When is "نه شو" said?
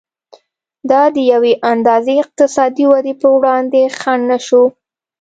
4.31-4.63